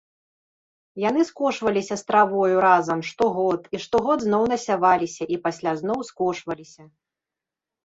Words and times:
Яны 1.09 1.21
скошваліся 1.31 1.95
з 2.03 2.07
травою 2.09 2.57
разам 2.67 2.99
штогод 3.11 3.61
і 3.77 3.83
штогод 3.85 4.17
зноў 4.27 4.43
насяваліся 4.55 5.23
і 5.37 5.41
пасля 5.47 5.71
зноў 5.85 5.99
скошваліся. 6.11 6.83